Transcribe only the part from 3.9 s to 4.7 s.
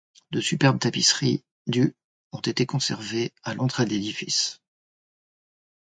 l'édifice.